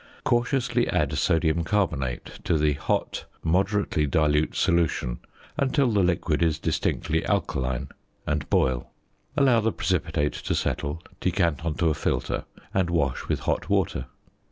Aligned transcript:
Cautiously 0.23 0.87
add 0.87 1.13
sodium 1.15 1.63
carbonate 1.63 2.43
to 2.45 2.57
the 2.57 2.73
hot, 2.73 3.25
moderately 3.43 4.07
dilute 4.07 4.55
solution, 4.55 5.19
until 5.57 5.91
the 5.91 6.01
liquid 6.01 6.41
is 6.41 6.57
distinctly 6.57 7.23
alkaline, 7.25 7.87
and 8.25 8.49
boil. 8.49 8.89
Allow 9.37 9.59
the 9.59 9.71
precipitate 9.71 10.33
to 10.33 10.55
settle, 10.55 11.03
decant 11.19 11.63
on 11.63 11.75
to 11.75 11.89
a 11.89 11.93
filter, 11.93 12.45
and 12.73 12.89
wash 12.89 13.27
with 13.27 13.41
hot 13.41 13.69
water. 13.69 14.07